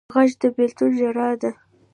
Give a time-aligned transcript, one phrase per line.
[0.13, 1.51] غږ د بېلتون ژړا ده